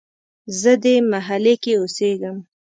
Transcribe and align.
زه 0.61 0.71
دې 0.83 0.95
محلې 1.11 1.55
کې 1.63 1.73
اوسیږم 1.79 2.37